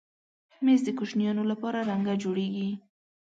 [0.65, 2.69] مېز د کوچنیانو لپاره رنګه جوړېږي.